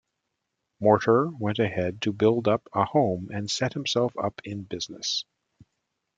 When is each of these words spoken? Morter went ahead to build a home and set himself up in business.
Morter 0.81 1.27
went 1.29 1.59
ahead 1.59 2.01
to 2.01 2.11
build 2.11 2.47
a 2.47 2.59
home 2.73 3.29
and 3.31 3.47
set 3.51 3.73
himself 3.73 4.17
up 4.17 4.41
in 4.43 4.63
business. 4.63 5.25